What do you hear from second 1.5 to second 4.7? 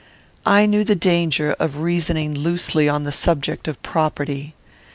of reasoning loosely on the subject of property.